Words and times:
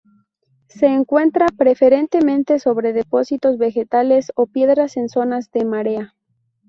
Se 0.67 0.87
encuentra 0.87 1.45
preferentemente 1.55 2.57
sobre 2.57 2.91
depósitos 2.91 3.59
vegetales 3.59 4.31
o 4.35 4.47
piedras 4.47 4.97
en 4.97 5.09
zonas 5.09 5.51
de 5.51 5.63
marea. 5.63 6.15